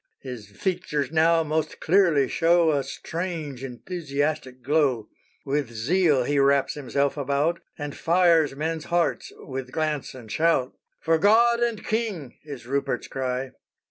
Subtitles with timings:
[0.23, 5.09] _"His features now most clearly show A strange, enthusiastic glow.
[5.45, 10.73] With zeal he wraps himself about, And fires men's hearts with glance and shout.
[11.01, 13.51] "For God and king," is Rupert's cry.